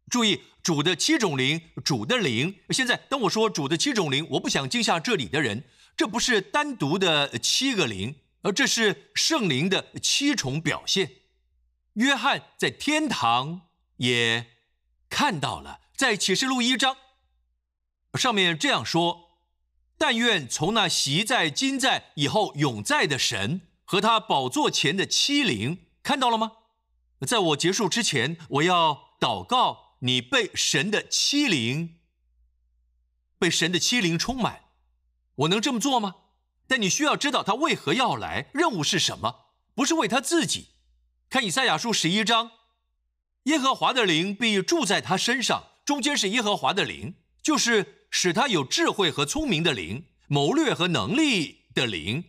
[0.09, 2.55] 注意主的七种灵，主的灵。
[2.69, 5.63] 现在当我说主的七种灵，我不想惊吓这里的人，
[5.97, 11.11] 这不是单独的七个灵，而这是圣灵的七重表现。
[11.93, 13.61] 约翰在天堂
[13.97, 14.47] 也
[15.09, 16.97] 看到了，在启示录一章
[18.15, 19.22] 上面这样说
[19.97, 26.53] ：“但愿从那习在、今在、以后永在的神。”和他宝座前的欺凌看到了吗？
[27.27, 31.99] 在我结束之前，我要祷告你被神的欺凌，
[33.37, 34.61] 被神的欺凌充满。
[35.35, 36.15] 我能这么做吗？
[36.65, 39.51] 但你需要知道他为何要来，任务是什么？
[39.75, 40.69] 不是为他自己。
[41.29, 42.51] 看以赛亚书十一章，
[43.43, 52.23] 耶和华的灵必住在他身上，中间是耶和华的灵，就是使他有智慧和聪明的灵，谋略和能力的灵。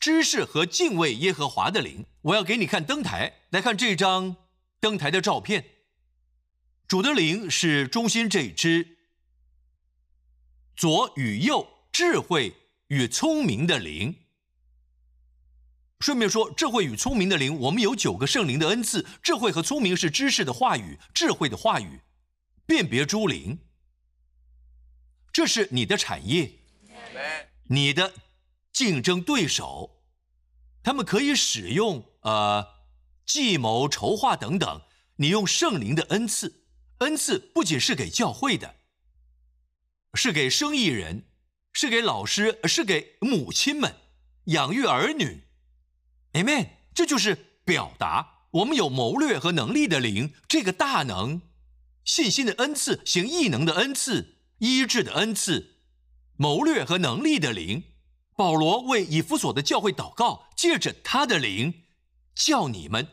[0.00, 4.34] 知识和敬畏耶和华的灵，我要给你看灯台，来看这张
[4.80, 5.64] 灯台的照片。
[6.88, 8.98] 主的灵是中心这一支，
[10.76, 12.56] 左与右，智慧
[12.88, 14.16] 与聪明的灵。
[16.00, 22.00] 顺便说，智慧与聪明的灵，我们有九个圣灵的恩赐，智慧和聪明是知识的话语，智慧的话语，
[22.66, 23.60] 辨别诸灵。
[25.38, 26.58] 这是你的产业，
[27.68, 28.12] 你的。
[28.72, 30.02] 竞争对手，
[30.82, 32.66] 他们可以使用呃
[33.24, 34.82] 计谋、筹划等等。
[35.18, 36.64] 你用圣灵的恩赐，
[36.98, 38.74] 恩赐不仅是给教会的，
[40.14, 41.28] 是给生意人，
[41.72, 43.94] 是给老师，是给母亲们
[44.46, 45.44] 养育儿女。
[46.32, 46.70] Amen。
[46.92, 51.42] 这就是表达我们有谋略和能力的灵，这个大能、
[52.04, 55.76] 信心的恩赐、行异能的恩赐、医治的恩赐、
[56.36, 57.84] 谋略和能力的灵。
[58.36, 61.82] 保罗为以弗所的教会祷告，借着他的灵，
[62.36, 63.08] 叫你们，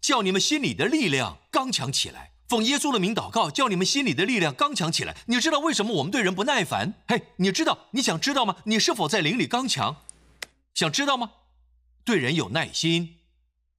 [0.00, 2.34] 叫你们心里的力量刚强起来。
[2.46, 5.16] 奉耶稣的名祷告，叫你们心里的力量刚强起来。
[5.26, 6.94] 你知道为什么我们对人不耐烦？
[7.08, 7.88] 嘿，你知道？
[7.90, 8.56] 你想知道吗？
[8.66, 9.96] 你是否在灵里刚强？
[10.74, 11.32] 想知道吗？
[12.04, 13.16] 对人有耐心，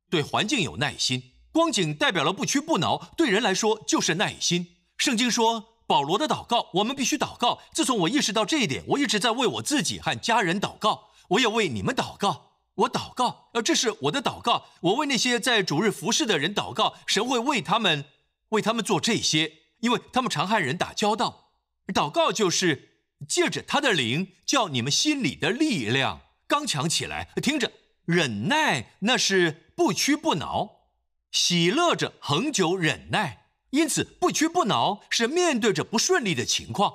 [0.09, 4.75] 对环境有耐心，光景代表了不屈不挠，对人来说就是耐心。
[4.97, 5.72] 圣经说。
[5.85, 7.59] 保罗的祷告，我们必须祷告。
[7.73, 11.09] 自从我意识到这一点，我一直在为我自己和家人祷告。
[11.29, 12.51] 我也为你们祷告。
[12.75, 14.65] 我祷告，呃，这是我的祷告。
[14.81, 18.05] 我为那些在主日服侍的人祷告，神会为他们，
[18.49, 21.51] 为他们做这些，因为他们常和人打交道。
[21.93, 27.29] 祷告就是借着他的灵，叫你们心里的力量刚强起来。
[27.43, 27.71] 听着，
[28.05, 30.87] 忍耐那是不屈不挠，
[31.31, 33.42] 喜乐着恒久忍耐。
[33.73, 36.93] 因此，不屈不挠是面对着不顺利的情况。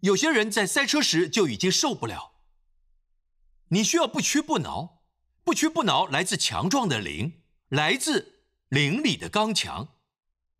[0.00, 2.34] 有些人在塞车时就已经受不了。
[3.70, 5.02] 你需要不屈不挠，
[5.42, 9.96] 不屈不挠来自强壮的灵，来自灵里的刚强，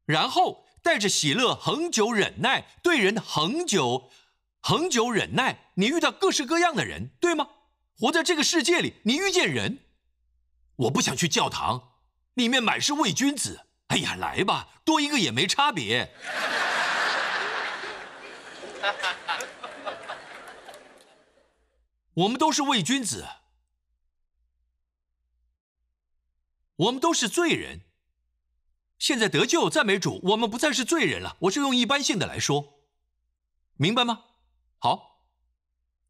[0.04, 4.10] 然后带着喜乐恒久忍耐，对人恒久
[4.60, 5.70] 恒久忍耐。
[5.74, 7.46] 你遇到各式各样的人，对吗？
[7.96, 9.78] 活在这个世界里，你遇见人，
[10.74, 11.92] 我不想去教堂，
[12.34, 13.66] 里面满是伪君子。
[13.92, 16.14] 哎呀，来吧，多一个也没差别。
[22.14, 23.28] 我们都是伪君子，
[26.76, 27.82] 我们都是罪人。
[28.98, 31.36] 现在得救，赞美主，我们不再是罪人了。
[31.40, 32.80] 我是用一般性的来说，
[33.76, 34.24] 明白吗？
[34.78, 35.26] 好，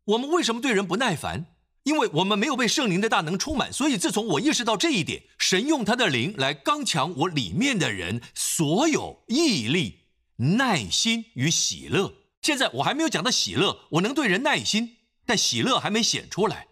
[0.04, 1.51] 我们为什么对人不耐烦？
[1.84, 10.00] 因为我们没有被圣灵的大能充满，所以自从我意识到这一点，神用他的灵来刚强我里面的人，所有毅力、
[10.36, 12.14] 耐心与喜乐。
[12.40, 16.68] 现在我还没有讲到喜乐，我能对人耐心，但喜乐还没显出来。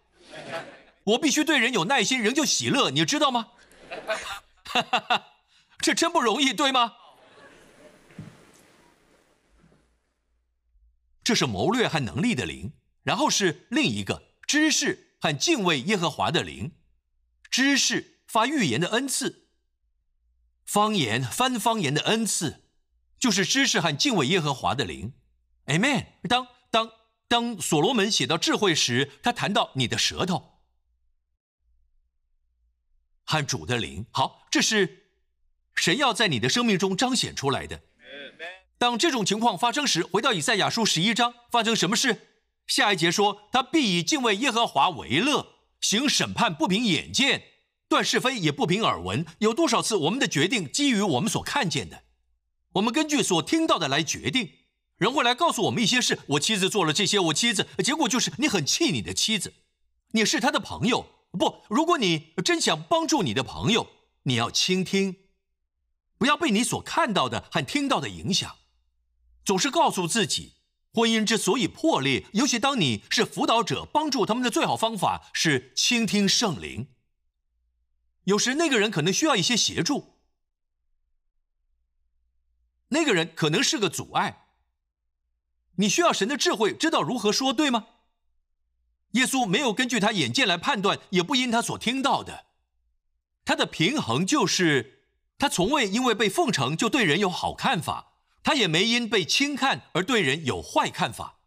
[1.04, 3.48] 我必须对人有耐心，仍旧喜乐，你知道吗？
[4.64, 5.26] 哈哈哈，
[5.80, 6.92] 这真不容易，对吗？
[11.24, 14.29] 这是谋略和能力的灵，然后是另一个。
[14.50, 16.72] 知识和敬畏耶和华的灵，
[17.52, 19.46] 知识发预言的恩赐，
[20.66, 22.64] 方言翻方言的恩赐，
[23.16, 25.12] 就是知识和敬畏耶和华的灵。
[25.66, 26.06] Amen。
[26.28, 26.90] 当当
[27.28, 30.58] 当所罗门写到智慧时，他谈到你的舌头
[33.22, 34.06] 和主的灵。
[34.10, 35.12] 好，这是
[35.76, 37.82] 神要在你的生命中彰显出来的。
[38.78, 42.26] 当这种情况发生时，回到以赛亚书十一章，发生什么事？
[42.70, 47.42] 下一节说，他必以敬畏耶和华为乐，行审判不凭眼见，
[47.88, 49.26] 断是非也不凭耳闻。
[49.40, 52.04] 有多少次我们的决定基于我们所看见的，
[52.74, 54.52] 我们根据所听到的来决定。
[54.98, 59.52] 人会来告诉我们一些事，我妻子做了这些，我妻子，结果就是你很气你的妻子，
[60.12, 61.06] 你是他的朋友。
[61.32, 63.88] 不，如果你真想帮助你的朋友，
[64.22, 65.16] 你要倾听，
[66.18, 68.56] 不要被你所看到的和听到的影响。
[69.44, 70.52] 总是告诉自己，
[70.92, 76.88] 婚姻之所以破裂，尤其当你是辅导者，帮助他们的最好方法是倾听圣灵。
[78.24, 80.16] 有时那个人可能需要一些协助，
[82.88, 84.48] 那个人可能是个阻碍。
[85.76, 87.86] 你需要神的智慧，知道如何说，对吗？
[89.12, 92.46] 耶稣没有根据他眼见来判断，也不因他所听到的。
[93.44, 95.06] 他的平衡就是，
[95.38, 98.09] 他从未因为被奉承就对人有好看法，
[98.42, 101.40] 他也没因被轻看而对人有坏看法。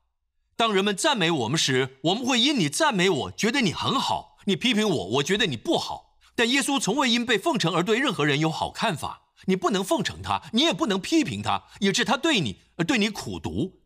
[0.56, 6.20] 当人们赞美我们时，我们会因你赞美我觉得你很好，你批评我，我觉得你不好。
[6.36, 9.22] 但耶稣从未因被奉承而对任何人有好看法。
[9.46, 13.82] 你不能奉承他，你也不能批评他，以致他对你而对你苦读。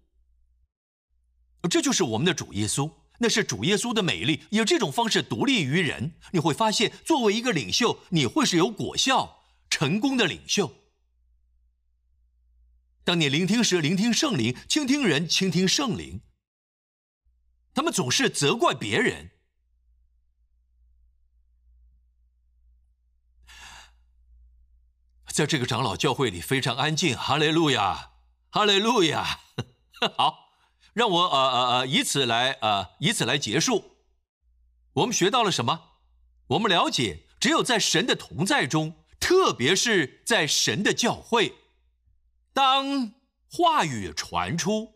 [1.70, 4.43] 这就是我们的主耶稣，那是主耶稣的美丽。
[4.52, 9.39] 以这种方式独立于人，你会发现，作为一个领袖，你会是有果效、
[9.70, 10.72] 成功的领袖。
[13.08, 16.20] 当你聆听时，聆听圣灵；倾听人，倾听圣灵。
[17.74, 19.32] 他们总是责怪别人。
[25.32, 27.15] 在这个长老教会里非常安静。
[27.15, 28.12] 哈利路亚，
[28.50, 29.39] 哈利路亚。
[30.17, 30.50] 好。
[30.91, 34.00] 让我呃呃呃以此来呃以此来结束。
[34.96, 36.02] 我们学到了什么？
[36.48, 41.56] 我们了解，只有在神的同在中，特别是在神的教会，
[42.58, 43.13] 当
[43.52, 44.96] 话语传出，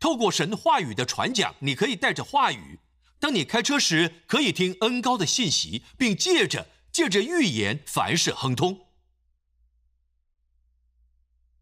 [0.00, 2.80] 透过神话语的传讲，你可以带着话语；
[3.20, 8.88] 当你开车时，可以听恩高的信息，并借着借着预言，凡事亨通。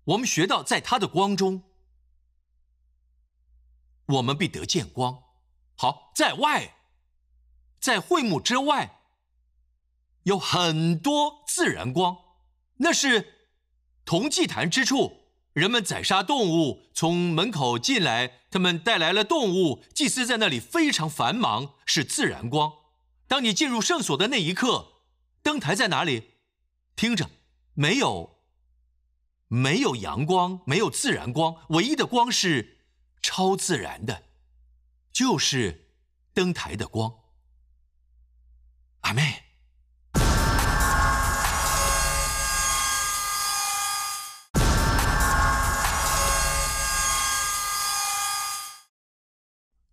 [0.04, 1.64] 我们学到，在他的光中。
[4.06, 5.24] 我们必得见光。
[5.74, 6.74] 好，在外，
[7.78, 9.02] 在会幕之外，
[10.22, 12.16] 有很多自然光，
[12.76, 13.35] 那是
[14.06, 15.24] 同祭坛之处。
[15.52, 19.82] 人们宰杀动物，从门口进来，他们带来了动物。
[19.94, 22.72] 祭司在那里非常繁忙，是自然光。
[23.26, 25.02] 当你进入圣所的那一刻，
[25.42, 26.34] 灯台在哪里？
[26.94, 27.30] 听着，
[27.74, 28.38] 没有，
[29.48, 32.74] 没有阳光，没有自然光，唯一的光是。
[33.22, 34.22] 超自然的，
[35.10, 35.90] 就是
[36.32, 37.12] 灯台的光。
[39.00, 39.45] 阿妹，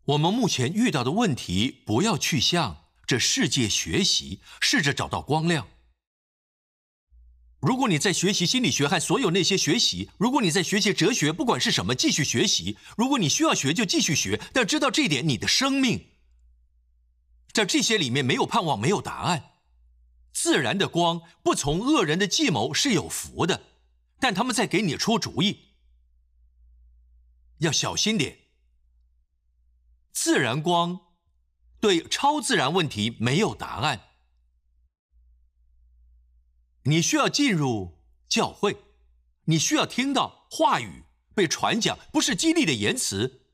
[0.06, 5.68] 我们目前遇到的问题，不要去向这世界学习，试着找到光亮。
[7.62, 12.78] 如果你在学习心理学和所有那些学习，如果你在学习哲学，不管是什么，继续学习。
[12.98, 14.42] 如果你需要学，就继续学。
[14.52, 16.08] 但知道这一点，你的生命
[17.54, 19.52] 在这些里面没有盼望，没有答案。
[20.34, 23.64] 自然的光不从恶人的计谋是有福的，
[24.20, 25.60] 但他们在给你出主意，
[27.60, 28.40] 要小心点。
[30.14, 31.02] 自然光
[31.82, 34.12] 对超自然问题没有答案。
[36.84, 38.78] 你需要进入教会，
[39.46, 43.48] 你需要听到话语被传讲，不是激励的言辞，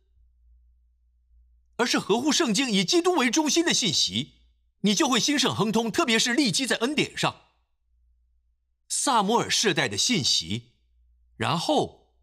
[1.78, 4.42] 而是合乎圣经、以基督为中心的信息，
[4.82, 5.92] 你就会兴盛亨通。
[5.92, 7.44] 特别是立基在恩典上，
[8.88, 10.74] 萨摩尔世代的信息，
[11.38, 12.16] 然后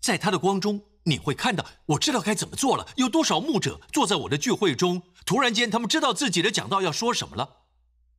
[0.00, 2.88] 在他的光中，你会看到，我知道该怎么做了。
[2.96, 7.58] 有多少牧者坐在我的聚会中，突然间他们知道自己的讲道要说什么了。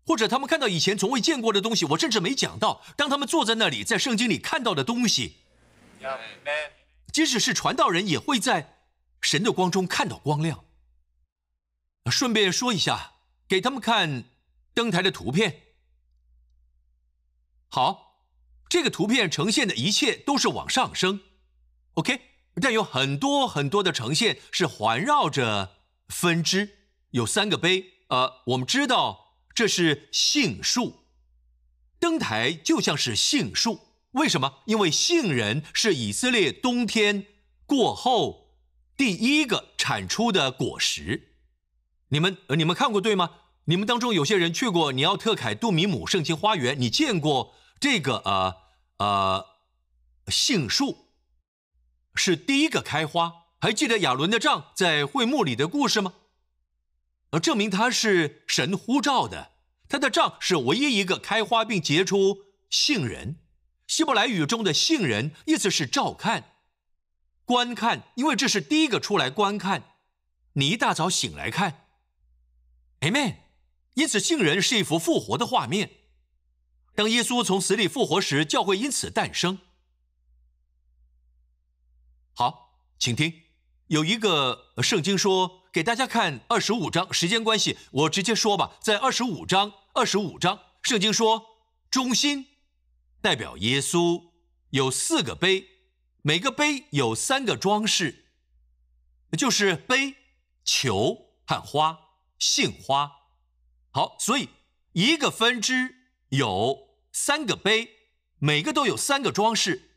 [0.06, 2.82] 或者他们看到以前从未见过的东西，我甚至没讲到。
[2.98, 5.38] 当他们坐在那里，在圣经里看到的东西，
[7.13, 8.80] 即使是传道人，也会在
[9.22, 10.65] 神的光中看到光亮。
[12.12, 13.13] 顺便说一下，
[13.48, 14.26] 给他们看
[14.74, 15.62] 灯台的图片。
[17.69, 18.26] 好，
[18.67, 21.22] 这个图片呈现的一切都是往上升
[21.93, 22.33] ，OK。
[22.62, 26.77] 但有很多很多的呈现是环绕着分支，
[27.12, 27.86] 有三个杯。
[28.10, 29.21] 呃，我们知道。
[29.56, 31.04] 这是杏树，
[32.00, 33.82] 灯台就像是杏树。
[34.13, 34.63] 为什么？
[34.65, 37.27] 因为杏仁是以色列冬天
[37.67, 38.58] 过后
[38.98, 41.36] 第一个产出的果实。
[42.08, 43.30] 你们，你们看过对吗？
[43.65, 48.56] 你们当中有些人去过尼奥特凯杜米姆圣经花园，你见过这个呃
[48.98, 49.46] 呃
[50.30, 51.02] 杏树
[52.16, 53.46] 是第一个开花。
[53.60, 56.16] 还记得亚伦的杖在会幕里的故事吗？
[57.32, 59.54] 而证明他是神呼召的，
[59.88, 62.40] 他的杖是唯一一个开花并结出
[62.70, 63.38] 杏仁。
[63.88, 66.56] 希伯来语中的杏仁意思是照看、
[67.46, 69.96] 观看，因为这是第一个出来观看。
[70.54, 71.88] 你一大早醒来看
[73.00, 73.38] ，Amen。
[73.96, 75.92] 因此，杏仁是一幅复活的画面。
[76.96, 79.60] 当耶稣从死里复活时，教会因此诞生。
[82.36, 83.31] 好，请听，
[83.88, 87.13] 有一个圣经说，给大家看二十五章。
[87.13, 88.75] 时间关系，我直接说吧。
[88.81, 91.46] 在二十五章，二十五章，圣经说，
[91.92, 92.48] 中心
[93.21, 94.31] 代表耶稣，
[94.71, 95.67] 有四个杯，
[96.23, 98.25] 每个杯有三个装饰，
[99.38, 100.15] 就是杯、
[100.65, 102.00] 球和花，
[102.40, 103.12] 杏花。
[103.92, 104.50] 好，所以
[104.94, 107.90] 一个分支有三个杯，
[108.40, 109.92] 每个都有三个装饰。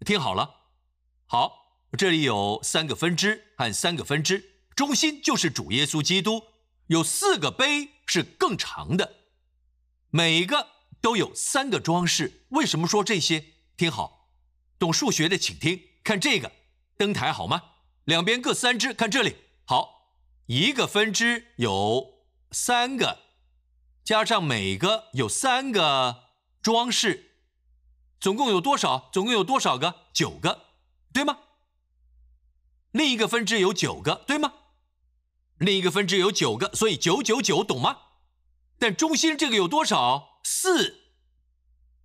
[0.00, 0.70] 听好了，
[1.26, 1.63] 好。
[1.96, 6.42] 这里有三个分支和三个分支，中心就是主耶稣基督。
[6.88, 9.14] 有四个杯是更长的，
[10.10, 10.68] 每个
[11.00, 12.44] 都有三个装饰。
[12.50, 13.44] 为什么说这些？
[13.76, 14.28] 听好，
[14.78, 15.80] 懂数学的请听。
[16.02, 16.52] 看这个
[16.96, 17.62] 灯台好吗？
[18.04, 18.92] 两边各三支。
[18.92, 20.10] 看这里，好，
[20.46, 23.20] 一个分支有三个，
[24.04, 26.24] 加上每个有三个
[26.60, 27.36] 装饰，
[28.20, 29.08] 总共有多少？
[29.12, 30.08] 总共有多少个？
[30.12, 30.66] 九个，
[31.12, 31.38] 对吗？
[32.94, 34.52] 另一个分支有九个，对吗？
[35.58, 37.98] 另一个分支有九个，所以九九九，懂吗？
[38.78, 40.38] 但中心这个有多少？
[40.44, 41.08] 四，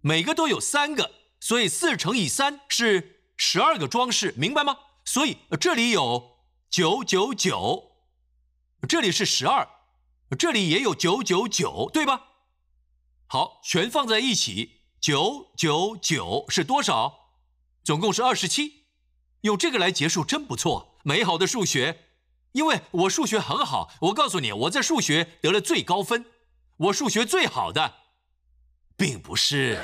[0.02, 4.80] 每个都有三个，所以四乘以三是十二个装饰，明白吗？
[5.06, 6.40] 所以这里有
[6.72, 7.92] 九九九，
[8.88, 9.70] 这里是十二，
[10.40, 12.30] 这里也有九九九，对吧？
[13.28, 17.36] 好，全放在一起，九九九是多少？
[17.84, 18.79] 总共是二十七。
[19.42, 22.06] 用这个来结束真不错，美好的数学。
[22.54, 26.26] 因为我数学很好，我告诉你，我在数学得了最高分。
[26.78, 27.94] 我数学最好的，
[28.98, 29.78] 并不是。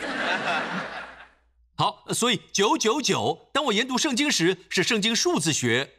[1.78, 3.49] 好，所以九九九。
[3.53, 5.93] 当我研读圣经时，是圣经数字学，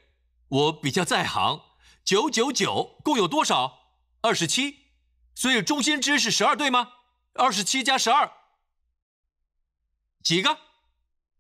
[0.49, 1.61] 我比较在行。
[2.05, 3.93] 九九九共有多少？
[4.23, 4.87] 二十七。
[5.35, 6.93] 所以中心值是十二，对吗？
[7.35, 8.33] 二十七加十二，
[10.25, 10.59] 几个？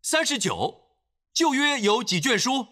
[0.03, 0.86] 三十九。
[1.37, 2.69] 旧约有几卷书？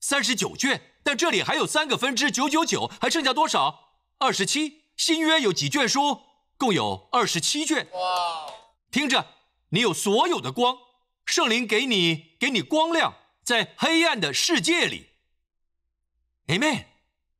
[0.00, 3.94] 三十九卷，但这里还有三个分支，九九九，还剩下多少？
[4.18, 4.82] 二十七。
[4.98, 6.20] 新约有几卷书？
[6.58, 7.88] 共有二十七卷。
[7.92, 8.52] 哇！
[8.90, 9.26] 听着，
[9.70, 10.76] 你有所有的光，
[11.24, 15.12] 圣灵给你，给你光亮，在黑暗的世界里。
[16.48, 16.84] Amen。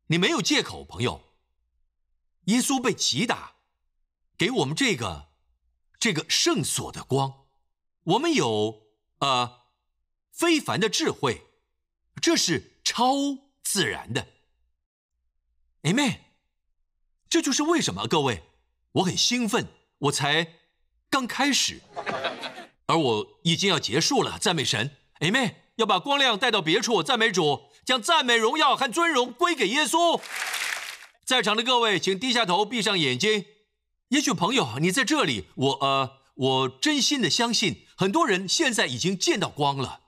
[0.06, 1.20] 你没有借口，朋友。
[2.44, 3.56] 耶稣被击打，
[4.38, 5.28] 给我们这个，
[5.98, 7.44] 这个圣所的光。
[8.04, 8.86] 我们有，
[9.18, 9.59] 呃。
[10.40, 11.42] 非凡的智慧，
[12.22, 13.14] 这是超
[13.62, 14.26] 自然的。
[15.82, 16.20] Amen。
[17.28, 18.42] 这就是为什么各位，
[18.92, 19.66] 我很兴奋，
[19.98, 20.54] 我才
[21.10, 21.82] 刚开始，
[22.86, 24.38] 而我已经要结束了。
[24.38, 25.56] 赞美神，Amen。
[25.76, 30.18] 要把光亮带到别处，赞美主，将赞美、荣耀和尊荣归给耶稣。
[31.26, 33.44] 在场的各位，请低下头，闭上眼睛。
[34.08, 40.00] 也许朋友你在这里，我呃，我真心的相信，很多人现在已经见到光了。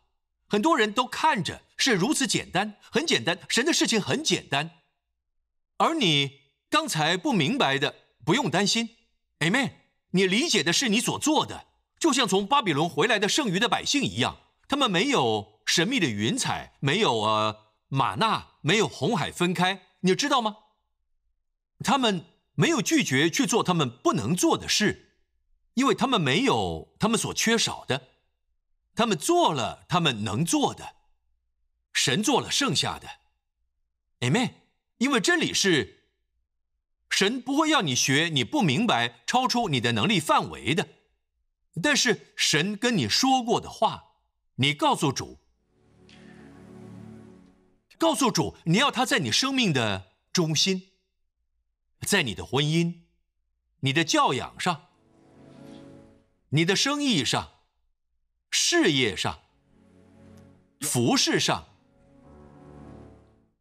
[0.52, 4.82] 很多人都看着是如此简单，很简单，神的事情很简单。
[5.78, 8.90] 而你刚才不明白的，不用担心
[9.38, 9.70] ，Amen。
[10.10, 20.58] 你理解的是你所做的，就像从巴比伦回来的剩余的百姓一样，他们没有神秘的云彩，没有呃玛纳，没有红海分开，你知道吗？
[21.82, 25.14] 他们没有拒绝去做他们不能做的事，
[25.72, 28.08] 因为他们没有他们所缺少的。
[28.94, 30.96] 他们做了他们能做的，
[31.92, 33.08] 神做了剩下的
[34.20, 34.54] ，Amen。
[34.98, 36.04] 因为真理是，
[37.10, 40.88] 神不会要你学你不明白、超出你的能力范围的。
[41.82, 44.18] 但是神跟你说过的话，
[44.56, 45.40] 你告诉主，
[47.98, 50.90] 告诉主，你要他在你生命的中心，
[52.06, 53.00] 在你的婚姻、
[53.80, 54.90] 你的教养上、
[56.50, 57.61] 你的生意上。
[58.52, 59.40] 事业上、
[60.82, 61.66] 服饰上、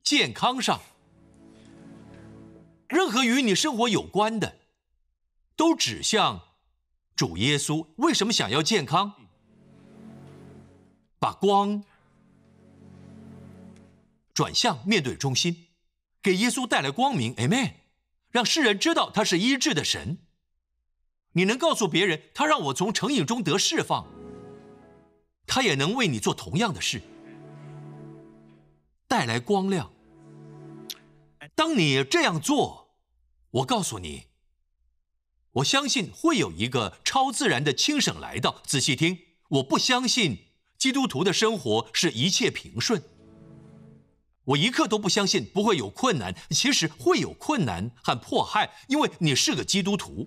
[0.04, 0.82] 健康上，
[2.90, 4.58] 任何与你生活有关的，
[5.56, 6.42] 都指向
[7.16, 7.88] 主耶稣。
[7.96, 9.14] 为什么想要健康？
[11.18, 11.86] 把光
[14.34, 15.68] 转向面对中心，
[16.22, 17.34] 给耶稣带来光明。
[17.36, 17.76] Amen。
[18.30, 20.18] 让世人知道他是医治的神。
[21.32, 24.06] 你能告诉别人，他让我从成瘾中得释放。
[25.54, 27.02] 他也能为你做同样的事，
[29.06, 29.92] 带来光亮。
[31.56, 32.96] 当你这样做，
[33.50, 34.28] 我告诉你，
[35.52, 38.62] 我相信会有一个超自然的轻省来到。
[38.66, 40.38] 仔细听，我不相信
[40.78, 43.04] 基督徒的生活是一切平顺。
[44.46, 50.26] 我一刻都不相信不会有困难，其实会有困难和迫害，因为你是个基督徒。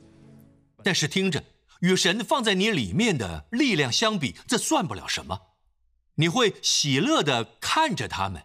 [0.82, 1.42] 但是听着，
[1.80, 5.40] 与神放在你里面的力量相比，这算不了什么。
[6.16, 8.44] 你会喜乐的看着他们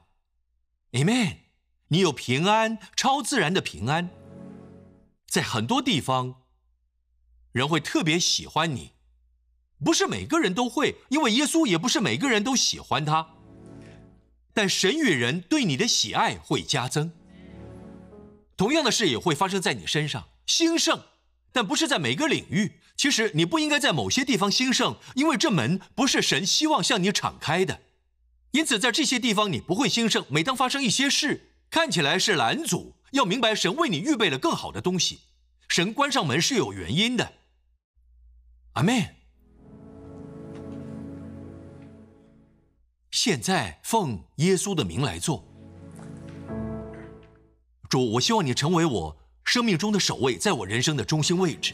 [0.92, 1.38] ，Amen。
[1.92, 4.10] 你有平安，超自然的平安。
[5.28, 6.44] 在很多地方，
[7.52, 8.94] 人会特别喜欢你，
[9.84, 13.36] 不是每个人都会，因为耶稣也不是每个人都喜欢他。
[14.54, 17.12] 但神与人对你的喜爱会加增。
[18.58, 21.02] 同样的事也会发生在你身上，兴盛，
[21.52, 22.80] 但不是在每个领域。
[23.00, 27.80] 其实你不应该在某些地方兴盛，因为这门不是神希望向你敞开的。
[28.52, 30.26] 因此，在这些地方你不会兴盛。
[30.28, 35.22] 每当发生一些事，看起来是拦阻，要明白神为你预备了更好的东西。
[35.70, 37.36] 神关上门是有原因的。
[38.74, 39.16] 阿门。
[43.12, 45.48] 现在奉耶稣的名来做，
[47.90, 51.74] 主，我希望你成为我生命中的首位，在我人生的中心位置。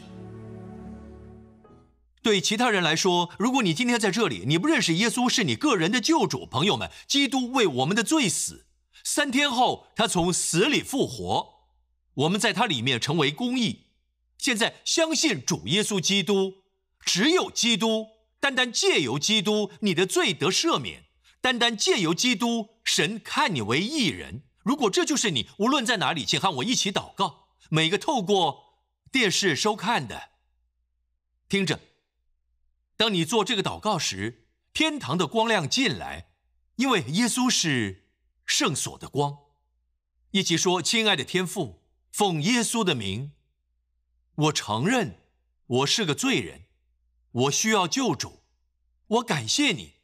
[2.26, 8.66] 对其他人来说，如果你今天在这里，你不认识耶稣是你个人的救主，朋友们，基督为我们的罪死，
[9.04, 11.68] 三天后他从死里复活，
[12.14, 13.92] 我们在他里面成为公义。
[14.38, 16.64] 现在相信主耶稣基督，
[17.04, 18.08] 只有基督，
[18.40, 21.04] 单单借由基督，你的罪得赦免。
[21.40, 24.42] 单单借由基督，神看你为义人。
[24.64, 27.50] 如果这就是你，无论在哪里，请和我一起祷告。
[27.70, 28.80] 每个透过
[29.12, 30.30] 电视收看的，
[31.48, 31.78] 听着，
[32.96, 36.30] 当你做这个祷告时，天堂的光亮进来，
[36.76, 38.08] 因为耶稣是
[38.44, 39.38] 圣所的光。
[40.30, 43.32] 一起说：“亲爱的天父，奉耶稣的名，
[44.34, 45.20] 我承认
[45.66, 46.62] 我是个罪人，
[47.32, 48.42] 我需要救主，
[49.06, 49.96] 我感谢你。”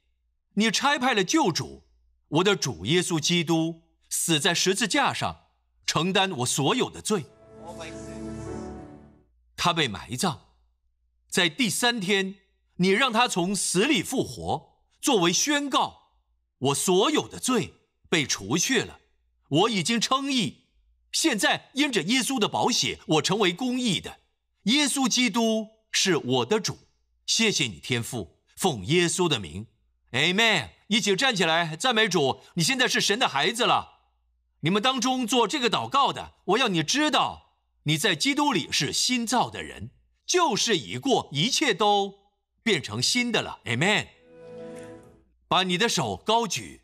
[0.54, 1.84] 你差派了救主，
[2.28, 5.46] 我的主耶稣基督死在十字架上，
[5.86, 7.24] 承担我所有的罪。
[9.56, 10.40] 他被埋葬，
[11.26, 12.34] 在第三天，
[12.82, 16.14] 你让他从死里复活，作为宣告，
[16.58, 17.74] 我所有的罪
[18.08, 18.98] 被除去了，
[19.48, 20.64] 我已经称义。
[21.12, 24.18] 现在因着耶稣的宝血，我成为公义的。
[24.64, 26.80] 耶稣基督是我的主，
[27.24, 29.68] 谢谢你天父，奉耶稣的名。
[30.10, 30.70] Amen！
[30.88, 32.40] 一起站起来，赞美主！
[32.54, 34.00] 你现在是神的孩子了。
[34.62, 37.54] 你们当中做这个祷告的，我要你知道，
[37.84, 39.90] 你在基督里是新造的人，
[40.26, 42.21] 旧事已过，一切都
[42.62, 43.60] 变成新的了。
[43.64, 44.06] Amen！
[45.48, 46.80] 把你的手高举。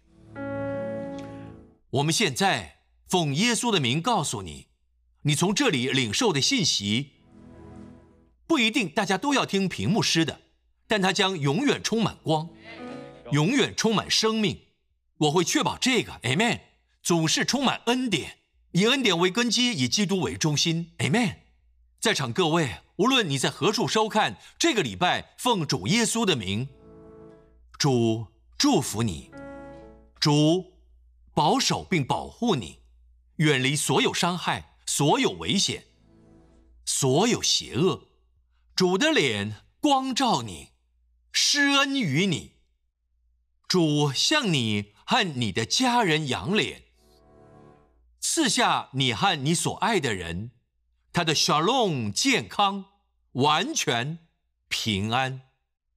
[1.90, 4.68] 我们现在奉耶稣的名告诉你，
[5.22, 7.12] 你从这里领受的信息，
[8.46, 10.40] 不一定大家都要听屏幕师的，
[10.86, 12.50] 但它将永远充满光。
[13.30, 14.62] 永远充满生命，
[15.18, 16.60] 我会确保这个，Amen。
[17.02, 18.38] 总是充满恩典，
[18.72, 21.36] 以恩典为根基，以基督为中心，Amen。
[22.00, 26.68] 在场各位，无论你在何处收看，这个礼拜奉主耶稣的名，
[27.78, 28.26] 主
[28.58, 29.30] 祝福你，
[30.18, 30.72] 主
[31.32, 32.80] 保守并保护你，
[33.36, 35.84] 远离所有伤害、所有危险、
[36.84, 38.08] 所有邪恶。
[38.74, 40.70] 主的脸光照你，
[41.30, 42.54] 施恩于你。
[43.68, 46.82] 主向你和你的家人扬脸，
[48.18, 50.50] 赐下你和你所爱的人，
[51.12, 52.84] 他的沙龙健康、
[53.32, 54.18] 完全
[54.68, 55.42] 平安，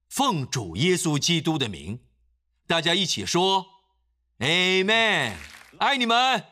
[0.08, 2.00] 奉主耶稣基督的名，
[2.66, 3.66] 大家一起说
[4.38, 5.34] ，Amen，
[5.78, 6.51] 爱你们。